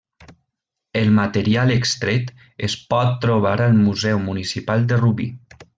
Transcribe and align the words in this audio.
El 1.01 1.11
material 1.17 1.73
extret 1.75 2.33
es 2.69 2.79
pot 2.95 3.15
trobar 3.27 3.55
al 3.67 3.79
Museu 3.87 4.27
Municipal 4.29 4.89
de 4.93 5.03
Rubí. 5.05 5.35